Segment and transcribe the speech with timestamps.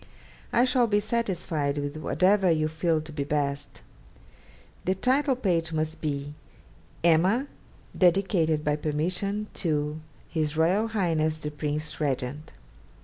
[0.51, 3.83] I shall be satisfied with whatever you feel to be best.
[4.85, 6.33] The title page must be
[7.03, 7.45] "Emma,
[7.95, 9.99] dedicated by permission to
[10.33, 10.91] H.R.H.
[11.41, 12.51] the Prince Regent."